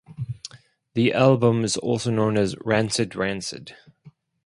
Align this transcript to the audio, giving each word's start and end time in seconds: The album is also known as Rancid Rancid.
The 0.95 1.13
album 1.13 1.63
is 1.63 1.77
also 1.77 2.09
known 2.09 2.35
as 2.35 2.55
Rancid 2.65 3.15
Rancid. 3.15 3.75